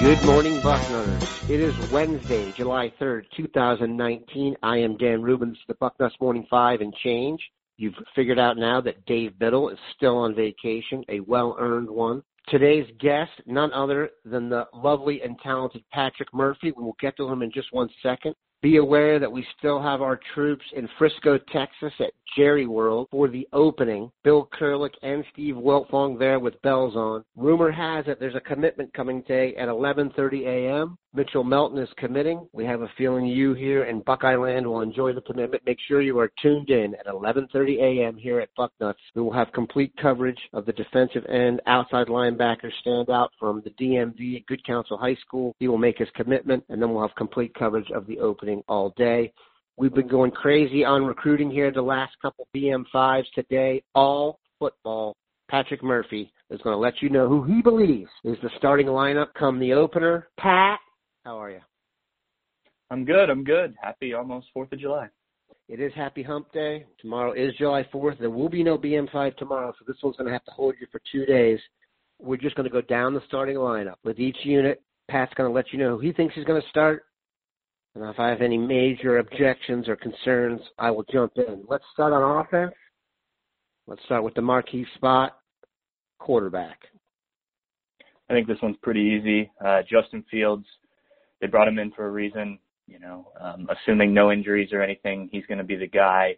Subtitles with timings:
[0.00, 1.50] Good morning, Bucknutters.
[1.50, 4.56] It is Wednesday, July 3rd, 2019.
[4.62, 7.40] I am Dan Rubens, the Bucknuts Morning Five and change.
[7.76, 12.22] You've figured out now that Dave Biddle is still on vacation, a well-earned one.
[12.50, 16.72] Today's guest, none other than the lovely and talented Patrick Murphy.
[16.76, 18.34] We will get to him in just one second.
[18.62, 23.26] Be aware that we still have our troops in Frisco, Texas at Jerry World for
[23.28, 24.10] the opening.
[24.22, 27.24] Bill Kurelic and Steve Wiltfong there with bells on.
[27.36, 30.98] Rumor has it there's a commitment coming today at 11:30 a.m.
[31.14, 32.46] Mitchell Melton is committing.
[32.52, 35.64] We have a feeling you here in Buckeye Land will enjoy the commitment.
[35.66, 38.16] Make sure you are tuned in at 11:30 a.m.
[38.16, 39.00] here at Bucknuts.
[39.14, 44.36] We will have complete coverage of the defensive end, outside linebacker standout from the DMV
[44.36, 45.54] at Good Counsel High School.
[45.58, 48.92] He will make his commitment, and then we'll have complete coverage of the opening all
[48.96, 49.32] day.
[49.76, 53.82] We've been going crazy on recruiting here the last couple BM5s today.
[53.94, 55.16] All football.
[55.50, 59.34] Patrick Murphy is going to let you know who he believes is the starting lineup
[59.36, 60.28] come the opener.
[60.38, 60.78] Pat,
[61.24, 61.60] how are you?
[62.90, 63.30] I'm good.
[63.30, 63.74] I'm good.
[63.80, 65.08] Happy almost 4th of July.
[65.68, 66.84] It is Happy Hump Day.
[67.00, 68.18] Tomorrow is July 4th.
[68.18, 70.86] There will be no BM5 tomorrow, so this one's going to have to hold you
[70.90, 71.60] for two days.
[72.22, 73.96] We're just going to go down the starting lineup.
[74.04, 76.68] With each unit, Pat's going to let you know who he thinks he's going to
[76.68, 77.04] start,
[77.94, 81.64] and if I have any major objections or concerns, I will jump in.
[81.68, 82.72] Let's start on offense.
[83.86, 85.36] Let's start with the marquee spot,
[86.18, 86.78] quarterback.
[88.28, 89.50] I think this one's pretty easy.
[89.64, 90.64] Uh, Justin Fields,
[91.40, 92.60] they brought him in for a reason.
[92.86, 96.36] You know, um, assuming no injuries or anything, he's going to be the guy.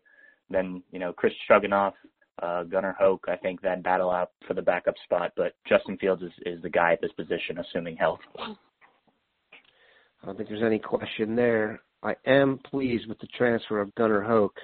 [0.49, 1.95] Then, you know, Chris Stroganoff,
[2.43, 5.33] uh, Gunnar Hoak, I think that battle out for the backup spot.
[5.37, 8.21] But Justin Fields is, is the guy at this position, assuming health.
[8.39, 11.81] I don't think there's any question there.
[12.03, 14.57] I am pleased with the transfer of Gunnar Hoak.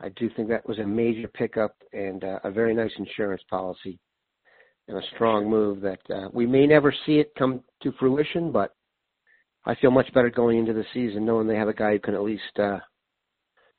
[0.00, 3.98] I do think that was a major pickup and uh, a very nice insurance policy
[4.88, 8.74] and a strong move that uh, we may never see it come to fruition, but
[9.64, 12.14] I feel much better going into the season knowing they have a guy who can
[12.14, 12.78] at least uh,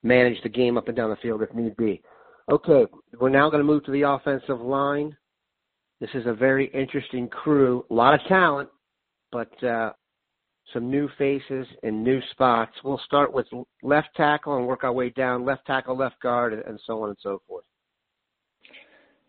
[0.03, 2.01] manage the game up and down the field if need be.
[2.49, 2.85] Okay,
[3.19, 5.17] we're now going to move to the offensive line.
[5.99, 8.69] This is a very interesting crew, a lot of talent,
[9.33, 9.91] but uh,
[10.73, 12.71] some new faces and new spots.
[12.85, 13.47] We'll start with
[13.83, 17.17] left tackle and work our way down left tackle, left guard, and so on and
[17.21, 17.65] so forth.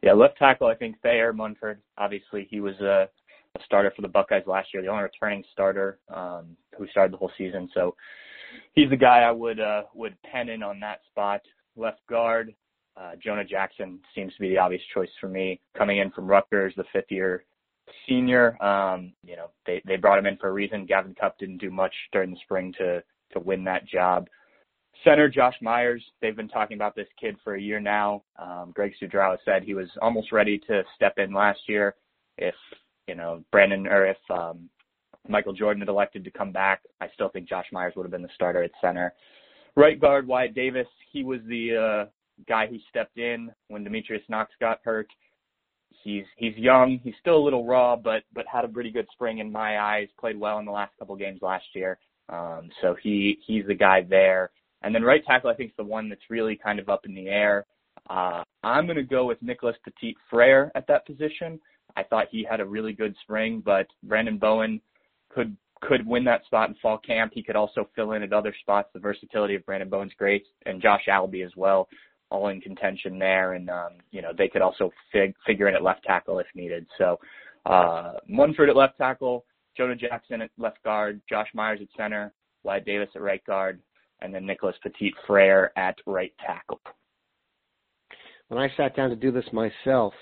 [0.01, 1.81] Yeah, left tackle, I think Thayer Munford.
[1.97, 3.09] Obviously, he was a,
[3.57, 7.17] a starter for the Buckeyes last year, the only returning starter um, who started the
[7.17, 7.69] whole season.
[7.75, 7.97] So
[8.75, 11.41] he's the guy I would uh, would pen in on that spot.
[11.75, 12.55] Left guard,
[12.99, 15.61] uh, Jonah Jackson seems to be the obvious choice for me.
[15.77, 17.45] Coming in from Rutgers, the fifth year
[18.09, 18.63] senior.
[18.63, 20.87] Um, you know, they they brought him in for a reason.
[20.87, 24.27] Gavin Cupp didn't do much during the spring to to win that job.
[25.05, 28.25] Center Josh Myers, they've been talking about this kid for a year now.
[28.37, 31.95] Um, Greg Studrawa said he was almost ready to step in last year
[32.37, 32.55] if
[33.07, 34.69] you know Brandon or if um,
[35.29, 36.83] Michael Jordan had elected to come back.
[37.01, 39.13] I still think Josh Myers would have been the starter at center.
[39.77, 42.11] Right guard Wyatt Davis, he was the uh,
[42.47, 45.09] guy who stepped in when Demetrius Knox got hurt.
[46.03, 47.01] He's he's young.
[47.03, 50.09] He's still a little raw, but but had a pretty good spring in my eyes.
[50.19, 51.99] Played well in the last couple games last year.
[52.29, 54.51] Um, so he he's the guy there.
[54.83, 57.15] And then right tackle, I think is the one that's really kind of up in
[57.15, 57.67] the air.
[58.09, 61.59] Uh, I'm going to go with Nicholas Petit Frere at that position.
[61.97, 64.81] I thought he had a really good spring, but Branden Bowen
[65.31, 67.33] could could win that spot in fall camp.
[67.35, 68.89] He could also fill in at other spots.
[68.93, 71.89] The versatility of Branden Bowen's great, and Josh Alabi as well
[72.31, 75.83] all in contention there, and um, you know they could also fig- figure in at
[75.83, 76.87] left tackle if needed.
[76.99, 77.19] So
[77.67, 79.45] uh, Munford at left tackle,
[79.77, 83.81] Jonah Jackson at left guard, Josh Myers at center, Wyatt Davis at right guard,
[84.21, 86.81] and then Nicholas Petit Frere at right tackle.
[88.49, 90.15] When I sat down to do this myself,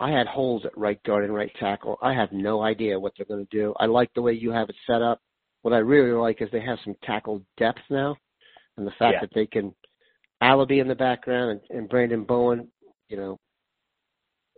[0.00, 1.98] I had holes at right guard and right tackle.
[2.02, 3.74] I have no idea what they're going to do.
[3.78, 5.20] I like the way you have it set up.
[5.62, 8.16] What I really like is they have some tackle depth now,
[8.76, 9.20] and the fact yeah.
[9.20, 9.72] that they can
[10.42, 12.68] Alabi in the background and, and Branden Bowen,
[13.08, 13.38] you know,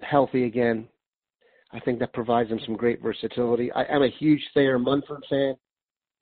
[0.03, 0.89] healthy again.
[1.73, 3.71] I think that provides them some great versatility.
[3.73, 5.55] I, I'm a huge Thayer Munford fan.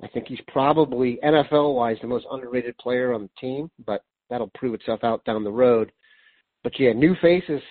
[0.02, 4.50] I think he's probably NFL wise the most underrated player on the team, but that'll
[4.54, 5.92] prove itself out down the road.
[6.64, 7.62] But yeah, new faces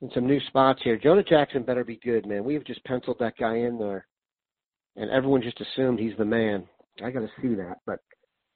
[0.00, 0.96] and some new spots here.
[0.96, 2.44] Jonah Jackson better be good, man.
[2.44, 4.06] We've just penciled that guy in there,
[4.96, 6.66] and everyone just assumed he's the man.
[7.04, 7.98] I got to see that, but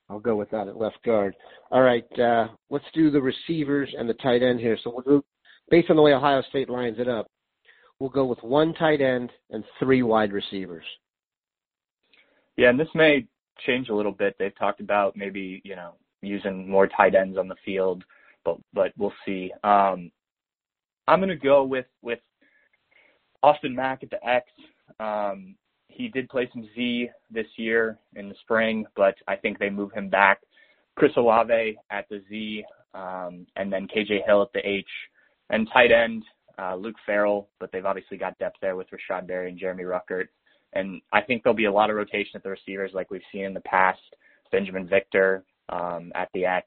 [0.09, 1.35] I'll go with that at left guard.
[1.71, 4.79] All right, uh, let's do the receivers and the tight end here.
[4.83, 5.25] So we'll do,
[5.71, 7.27] based on the way Ohio State lines it up,
[7.99, 10.85] we'll go with one tight end and three wide receivers.
[12.57, 13.27] Yeah, and this may
[13.67, 14.37] change a little bit.
[14.39, 15.93] They've talked about maybe you know
[16.23, 18.05] using more tight ends on the field,
[18.45, 19.51] but but we'll see.
[19.65, 20.11] Um,
[21.09, 22.21] I'm gonna go with with
[23.43, 24.47] Austin Mack at the X.
[25.01, 25.57] Um,
[25.97, 29.93] he did play some Z this year in the spring, but I think they move
[29.93, 30.41] him back.
[30.97, 32.65] Chris Olave at the Z,
[32.95, 34.89] um, and then KJ Hill at the H,
[35.51, 36.25] and tight end
[36.59, 40.29] uh, Luke Farrell, but they've obviously got depth there with Rashod Berry and Jeremy Ruckert.
[40.73, 43.45] And I think there'll be a lot of rotation at the receivers like we've seen
[43.45, 44.01] in the past.
[44.53, 46.67] Binjimen Victor um, at the X.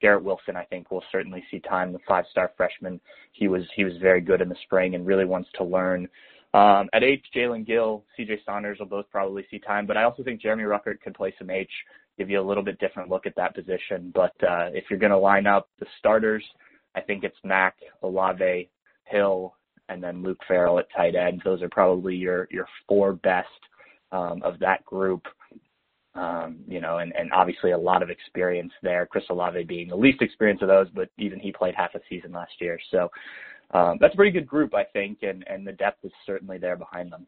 [0.00, 1.92] Garrett Wilson, I think, will certainly see time.
[1.92, 3.00] The five-star freshman,
[3.32, 6.08] he was he was very good in the spring and really wants to learn.
[6.54, 8.40] Um, at H, Jalen Gill, C.J.
[8.44, 11.48] Saunders will both probably see time, but I also think Jeremy Ruckert could play some
[11.48, 11.70] H,
[12.18, 14.12] give you a little bit different look at that position.
[14.14, 16.44] But uh, if you're going to line up the starters,
[16.94, 18.68] I think it's Mack, Olave,
[19.04, 19.54] Hill,
[19.88, 21.40] and then Luke Farrell at tight end.
[21.44, 23.48] Those are probably your your four best
[24.10, 25.26] um, of that group.
[26.14, 29.06] Um, you know, and, and obviously a lot of experience there.
[29.06, 32.32] Chris Olave being the least experienced of those, but even he played half a season
[32.32, 32.78] last year.
[32.90, 33.10] So
[33.72, 36.76] um, that's a pretty good group, I think, and, and the depth is certainly there
[36.76, 37.26] behind them.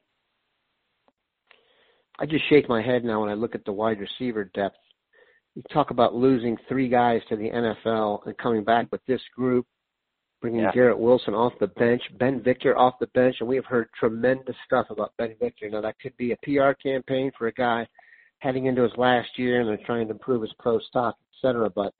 [2.18, 4.76] I just shake my head now when I look at the wide receiver depth.
[5.54, 9.66] You talk about losing three guys to the NFL and coming back with this group
[10.44, 10.72] bringing yeah.
[10.74, 14.54] Garrett Wilson off the bench, Ben Victor off the bench, and we have heard tremendous
[14.66, 15.70] stuff about Ben Victor.
[15.70, 17.86] Now that could be a PR campaign for a guy
[18.40, 21.70] heading into his last year and they're trying to improve his pro stock, et cetera,
[21.70, 21.94] but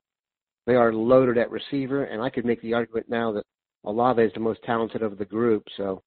[0.67, 3.47] they are loaded at receiver, and I could make the argument now that
[3.85, 5.65] Olave is the most talented of the group.
[5.77, 6.03] So,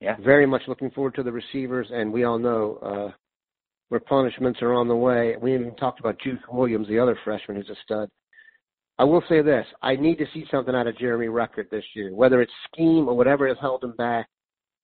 [0.00, 3.12] yeah, very much looking forward to the receivers, and we all know uh,
[3.88, 5.36] where punishments are on the way.
[5.40, 8.08] We even talked about Juice Williams, the other freshman who's a stud.
[8.98, 12.14] I will say this: I need to see something out of Jeremy Ruckert this year,
[12.14, 14.28] whether it's scheme or whatever has held him back.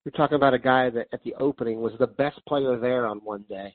[0.05, 3.19] You're talking about a guy that at the opening was the best player there on
[3.19, 3.75] one day,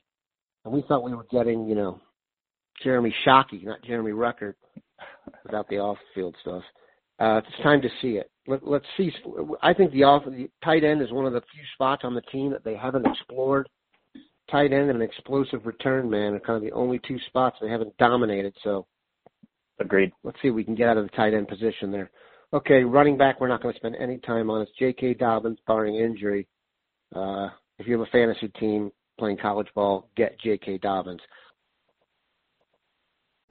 [0.64, 2.00] and we thought we were getting, you know,
[2.82, 4.54] Jeremy Shockey, not Jeremy Ruckert,
[5.44, 6.62] without the off-field stuff.
[7.24, 8.30] Uh, it's time to see it.
[8.46, 9.10] Let, let's see.
[9.62, 12.20] I think the off the tight end is one of the few spots on the
[12.20, 13.66] team that they haven't explored.
[14.50, 17.70] Tight end and an explosive return man are kind of the only two spots they
[17.70, 18.54] haven't dominated.
[18.62, 18.86] So
[19.80, 20.12] Agreed.
[20.22, 22.10] Let's see if we can get out of the tight end position there.
[22.52, 24.60] Okay, running back, we're not going to spend any time on.
[24.60, 25.14] It's J.K.
[25.14, 26.46] Dobbins, barring injury.
[27.16, 27.48] Uh,
[27.78, 30.78] if you have a fantasy team playing college ball, get J.K.
[30.78, 31.22] Dobbins.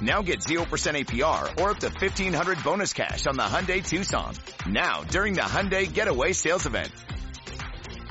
[0.00, 4.34] Now get 0% APR or up to 1500 bonus cash on the Hyundai Tucson.
[4.68, 6.90] Now during the Hyundai Getaway Sales Event.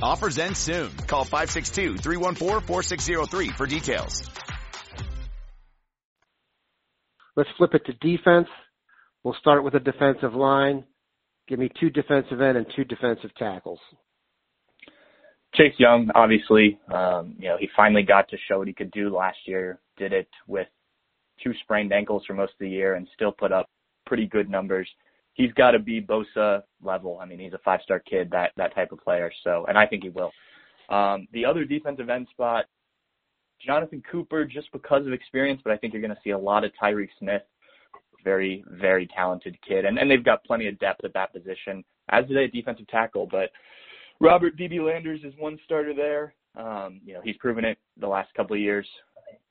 [0.01, 0.91] Offers end soon.
[1.07, 4.29] Call 562-314-4603 for details.
[7.35, 8.47] Let's flip it to defense.
[9.23, 10.83] We'll start with a defensive line.
[11.47, 13.79] Give me two defensive end and two defensive tackles.
[15.55, 19.15] Chase Young, obviously, um, you know, he finally got to show what he could do
[19.15, 19.79] last year.
[19.97, 20.67] Did it with
[21.43, 23.69] two sprained ankles for most of the year and still put up
[24.05, 24.89] pretty good numbers.
[25.33, 27.19] He's got to be Bosa level.
[27.21, 29.31] I mean, he's a five-star kid, that that type of player.
[29.43, 30.31] So, and I think he will.
[30.89, 32.65] Um, the other defensive end spot,
[33.65, 36.63] Jonathan Cooper just because of experience, but I think you're going to see a lot
[36.63, 37.41] of Tyreke Smith.
[38.23, 39.85] Very, very talented kid.
[39.85, 43.27] And, and they've got plenty of depth at that position, as do they defensive tackle.
[43.29, 43.49] But
[44.19, 46.33] Robert BB Landers is one starter there.
[46.55, 48.87] Um, you know, he's proven it the last couple of years.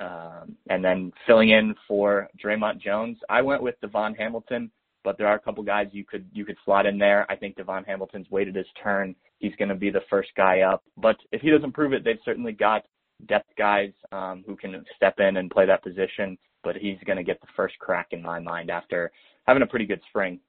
[0.00, 4.70] Um, and then filling in for Dre'Mont Jones, I went with Davon Hamilton,
[5.04, 7.30] but there are a couple guys you could you could slot in there.
[7.30, 9.14] I think Davon Hamilton's waited his turn.
[9.38, 10.82] He's going to be the first guy up.
[10.96, 12.84] But if he doesn't prove it, they've certainly got
[13.26, 17.24] depth guys um, who can step in and play that position, but he's going to
[17.24, 19.10] get the first crack in my mind after
[19.46, 20.40] having a pretty good spring.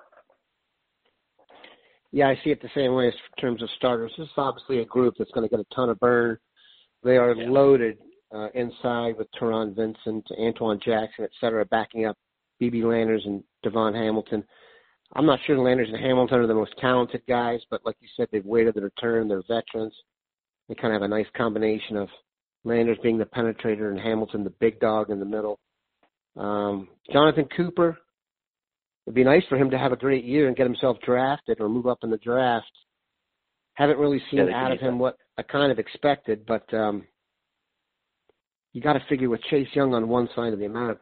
[2.11, 4.11] Yeah, I see it the same way in terms of starters.
[4.17, 6.37] This is obviously a group that's going to get a ton of burn.
[7.03, 7.49] They are yeah.
[7.49, 7.97] loaded
[8.33, 12.17] uh, inside with Taron Vincent, Antwuan Jackson, et cetera, backing up
[12.61, 14.43] BB Landers and Davon Hamilton.
[15.15, 18.27] I'm not sure Landers and Hamilton are the most talented guys, but like you said,
[18.31, 19.27] they've waited their turn.
[19.27, 19.93] They're veterans.
[20.67, 22.09] They kind of have a nice combination of
[22.63, 25.59] Landers being the penetrator and Hamilton the big dog in the middle.
[26.35, 27.97] Um, Jonathan Cooper,
[29.05, 31.69] it'd be nice for him to have a great year and get himself drafted or
[31.69, 32.71] move up in the draft.
[33.75, 37.03] Haven't really seen Yeah, out of him what I kind of expected, but um,
[38.73, 40.97] you got to figure with Chase Young on one side of the amount of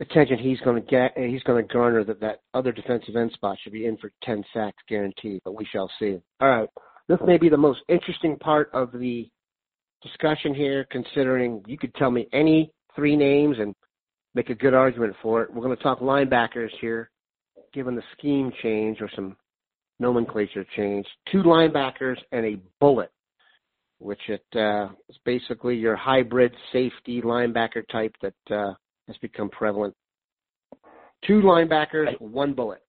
[0.00, 3.32] attention he's going to get, eh, he's going to garner that that other defensive end
[3.32, 6.18] spot should be in for 10 sacks guaranteed, but we shall see.
[6.40, 6.68] All right.
[7.08, 9.28] This may be the most interesting part of the
[10.02, 13.74] discussion here, considering you could tell me any three names and
[14.34, 15.52] make a good argument for it.
[15.52, 17.10] We're going to talk linebackers here,
[17.72, 19.36] given the scheme change or some
[19.98, 21.06] nomenclature change.
[21.32, 23.10] Two linebackers and a bullet,
[23.98, 28.74] which it uh, is basically your hybrid safety linebacker type that uh,
[29.06, 29.94] has become prevalent.
[31.26, 32.82] Two linebackers, one bullet.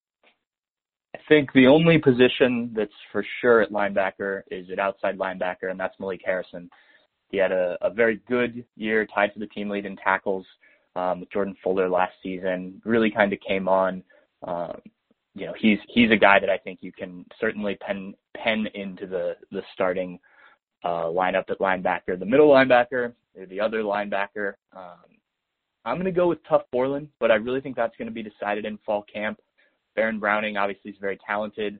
[1.16, 5.80] I think the only position that's for sure at linebacker is at outside linebacker, and
[5.80, 6.70] that's Malik Harrison.
[7.30, 10.46] He had a, a very good year, tied for the team lead in tackles
[10.96, 12.82] um, with Jordan Fuller last season.
[12.86, 14.04] Really kind of came on.
[14.44, 14.80] Um,
[15.36, 19.08] you know, he's he's a guy that I think you can certainly pen pen into
[19.08, 20.20] the the starting
[20.84, 22.18] uh, lineup at linebacker.
[22.18, 24.54] The middle linebacker, or the other linebacker.
[24.76, 25.20] Um,
[25.86, 28.24] I'm going to go with Tuf Borland, but I really think that's going to be
[28.24, 29.40] decided in fall camp.
[29.96, 31.80] Baron Browning obviously is very talented.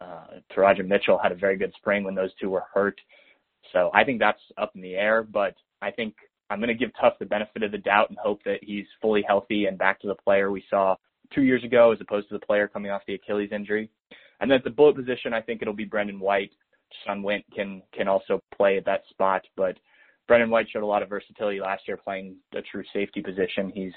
[0.00, 2.98] Uh, Teradja Mitchell had a very good spring when those two were hurt.
[3.72, 6.14] So I think that's up in the air, but I think
[6.48, 9.22] I'm going to give Tuf the benefit of the doubt and hope that he's fully
[9.26, 10.96] healthy and back to the player we saw
[11.32, 13.90] two years ago as opposed to the player coming off the Achilles injury.
[14.40, 16.52] And then at the bullet position, I think it'll be Brendon White.
[17.06, 19.76] Jahsen Wint can can also play at that spot, but
[20.26, 23.72] Brendon White showed a lot of versatility last year playing the true safety position.
[23.74, 23.92] He's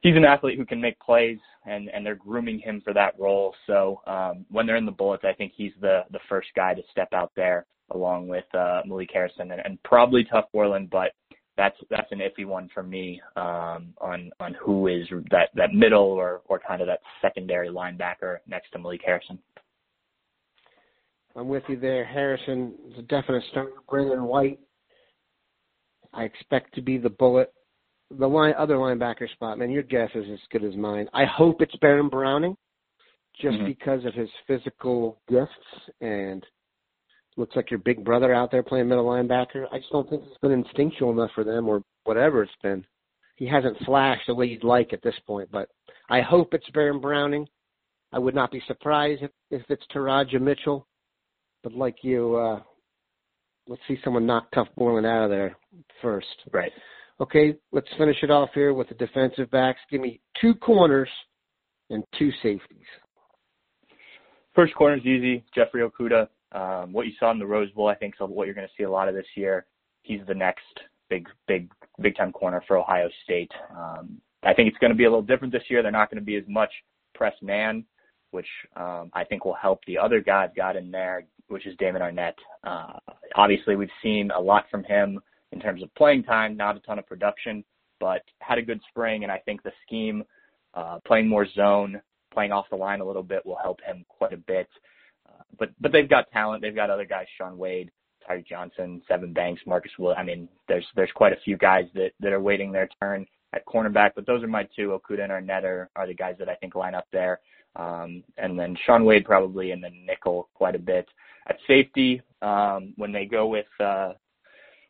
[0.00, 3.54] he's an athlete who can make plays and and they're grooming him for that role.
[3.66, 6.82] So um when they're in the bullets, I think he's the the first guy to
[6.90, 11.12] step out there along with uh Malik Harrison and, and probably Tuf Borland, but
[11.56, 16.04] that's that's an iffy one for me um on on who is that that middle
[16.04, 19.38] or or kind of that secondary linebacker next to Malik Harrison.
[21.36, 22.04] I'm with you there.
[22.04, 23.72] Harrison is a definite starter.
[23.88, 24.58] Brendon White,
[26.12, 27.52] I expect to be the bullet.
[28.10, 31.08] The line, other linebacker spot, man, your guess is as good as mine.
[31.14, 32.56] I hope it's Baron Browning,
[33.40, 33.66] just Mhm.
[33.66, 36.44] because of his physical gifts and
[37.36, 39.68] looks like your big brother out there playing middle linebacker.
[39.70, 42.84] I just don't think it's been instinctual enough for them or whatever it's been.
[43.36, 45.70] He hasn't flashed the way you'd like at this point, but
[46.08, 47.48] I hope it's Baron Browning.
[48.12, 50.88] I would not be surprised if, if it's Teradja Mitchell.
[51.62, 52.60] But like you, uh,
[53.66, 55.56] let's see someone knock Tuf Borland out of there
[56.00, 56.26] first.
[56.52, 56.72] Right.
[57.20, 59.78] Okay, let's finish it off here with the defensive backs.
[59.90, 61.08] Give me two corners
[61.90, 62.86] and two safeties.
[64.54, 65.44] First corner is easy.
[65.54, 66.28] Jeffrey Okudah.
[66.52, 68.72] Um, what you saw in the Rose Bowl, I think, is what you're going to
[68.76, 69.66] see a lot of this year.
[70.02, 70.64] He's the next
[71.08, 73.52] big, big, big time corner for Ohio State.
[73.76, 75.82] Um, I think it's going to be a little different this year.
[75.82, 76.72] They're not going to be as much
[77.14, 77.84] press man,
[78.30, 82.02] which um, I think will help the other guys got in there, which is Damon
[82.02, 82.34] Arnette.
[82.64, 82.98] Uh,
[83.34, 85.20] obviously, we've seen a lot from him
[85.52, 87.64] in terms of playing time, not a ton of production,
[87.98, 90.24] but had a good spring, and I think the scheme,
[90.74, 92.00] uh, playing more zone,
[92.32, 94.68] playing off the line a little bit will help him quite a bit.
[95.28, 96.62] Uh, but but they've got talent.
[96.62, 97.90] They've got other guys, Shaun Wade,
[98.28, 100.14] Tyreke Johnson, Sevyn Banks, Marcus Will.
[100.16, 103.66] I mean, there's there's quite a few guys that that are waiting their turn at
[103.66, 104.12] cornerback.
[104.14, 104.98] But those are my two.
[104.98, 107.40] Okudah and Arnette are, are the guys that I think line up there.
[107.76, 111.06] Um, and then Shaun Wade probably, and then nickel quite a bit
[111.48, 112.22] at safety.
[112.42, 114.12] Um, when they go with uh,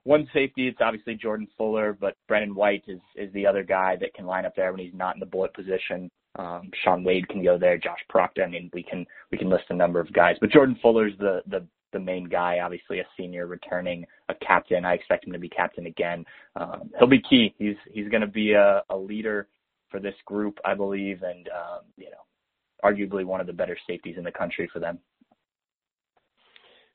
[0.05, 4.15] one safety, it's obviously Jordan Fuller, but Brendon White is is the other guy that
[4.15, 6.11] can line up there when he's not in the bullet position.
[6.37, 7.77] Um, Shaun Wade can go there.
[7.77, 8.45] Josh Proctor.
[8.45, 11.43] I mean, we can we can list a number of guys, but Jordan Fuller's the
[11.49, 12.61] the the main guy.
[12.61, 14.85] Obviously, a senior returning, a captain.
[14.85, 16.25] I expect him to be captain again.
[16.57, 17.55] Um, he'll be key.
[17.59, 19.49] He's he's going to be a, a leader
[19.91, 22.23] for this group, I believe, and um, you know,
[22.85, 24.99] arguably one of the better safeties in the country for them.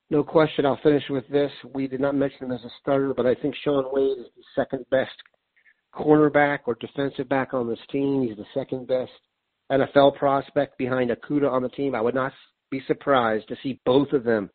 [0.10, 0.66] No question.
[0.66, 1.52] I'll finish with this.
[1.74, 4.44] We did not mention him as a starter, but I think Shaun Wade is the
[4.56, 5.16] second best
[5.96, 8.22] cornerback or defensive back on this team.
[8.28, 9.12] He's the second best
[9.72, 11.96] NFL prospect behind Okudah on the team.
[11.96, 12.34] I would not
[12.70, 14.50] be surprised to see both of them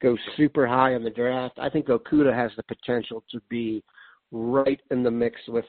[0.00, 1.58] go super high in the draft.
[1.58, 3.82] I think Okudah has the potential to be
[4.30, 5.64] right in the mix with,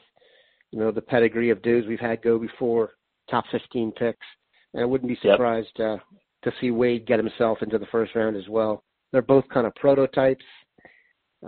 [0.70, 2.90] you know, the pedigree of dudes we've had go before,
[3.30, 4.26] top 15 picks.
[4.76, 5.88] And I wouldn't be surprised yep.
[5.88, 5.96] uh,
[6.44, 8.84] to see Wade get himself into the first round as well.
[9.10, 10.44] They're both kind of prototypes,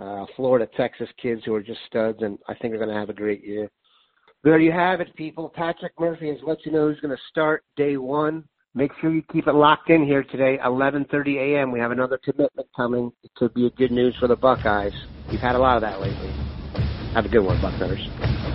[0.01, 3.09] uh, Florida, Texas kids who are just studs, and I think they're going to have
[3.09, 3.69] a great year.
[4.43, 5.47] There you have it, people.
[5.47, 8.45] Patrick Murphy has let you know who's going to start day one.
[8.73, 11.71] Make sure you keep it locked in here today, 11:30 a.m.
[11.71, 13.11] We have another commitment coming.
[13.23, 14.93] It could be a good news for the Buckeyes.
[15.29, 16.31] We've had a lot of that lately.
[17.13, 18.48] Have a good one, Bucknutters.